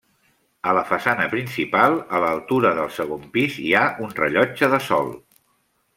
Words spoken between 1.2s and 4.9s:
principal, a l'altura del segon pis, hi ha un rellotge de